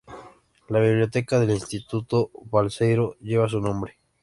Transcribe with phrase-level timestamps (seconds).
[0.69, 3.99] La biblioteca del Instituto Balseiro lleva su nombre.